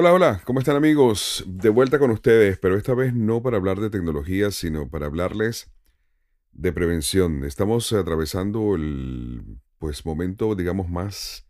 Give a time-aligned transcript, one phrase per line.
[0.00, 1.42] Hola, hola, ¿cómo están amigos?
[1.48, 5.72] De vuelta con ustedes, pero esta vez no para hablar de tecnología, sino para hablarles
[6.52, 7.42] de prevención.
[7.42, 11.48] Estamos atravesando el pues momento, digamos, más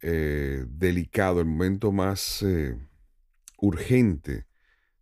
[0.00, 2.78] eh, delicado, el momento más eh,
[3.58, 4.46] urgente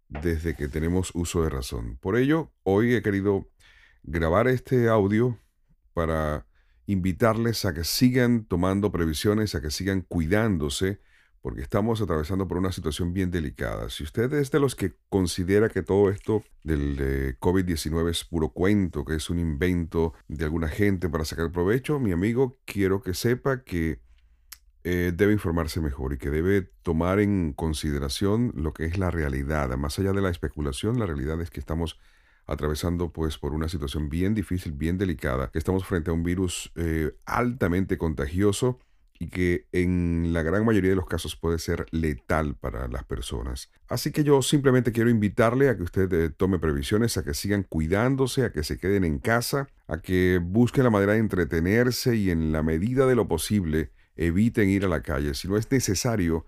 [0.09, 1.97] desde que tenemos uso de razón.
[1.99, 3.49] Por ello, hoy he querido
[4.03, 5.39] grabar este audio
[5.95, 6.49] para
[6.87, 11.01] invitarles a que sigan tomando previsiones, a que sigan cuidándose
[11.49, 13.89] porque estamos atravesando por una situación bien delicada.
[13.89, 18.51] Si usted es de los que considera que todo esto del eh, COVID-19 es puro
[18.51, 23.15] cuento, que es un invento de alguna gente para sacar provecho, mi amigo, quiero que
[23.15, 24.03] sepa que
[24.85, 29.75] eh, debe informarse mejor y que debe tomar en consideración lo que es la realidad.
[29.79, 31.99] Más allá de la especulación, la realidad es que estamos
[32.45, 36.71] atravesando pues por una situación bien difícil, bien delicada, que estamos frente a un virus
[36.77, 38.81] eh, altamente contagioso
[39.19, 43.71] y que en la gran mayoría de los casos puede ser letal para las personas.
[43.89, 47.65] Así que yo simplemente quiero invitarle a que usted eh, tome previsiones, a que sigan
[47.65, 52.31] cuidándose, a que se queden en casa, a que busquen la manera de entretenerse y
[52.31, 55.35] en la medida de lo posible eviten ir a la calle.
[55.35, 56.47] Si no es necesario,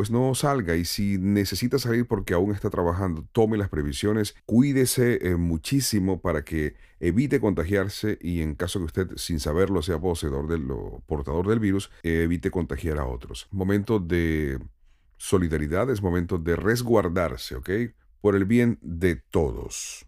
[0.00, 5.18] pues no salga y si necesita salir porque aún está trabajando, tome las previsiones, cuídese
[5.20, 10.48] eh, muchísimo para que evite contagiarse y en caso que usted sin saberlo sea poseedor
[10.48, 10.66] del
[11.04, 13.46] portador del virus, eh, evite contagiar a otros.
[13.50, 14.58] Momento de
[15.18, 17.68] solidaridad, es momento de resguardarse, ¿ok?
[18.22, 20.06] Por el bien de todos.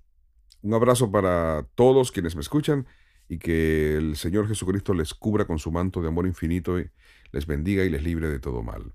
[0.62, 2.86] Un abrazo para todos quienes me escuchan
[3.28, 6.88] y que el Señor Jesucristo les cubra con su manto de amor infinito y
[7.30, 8.94] les bendiga y les libre de todo mal.